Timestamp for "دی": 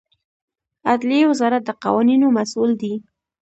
2.81-2.93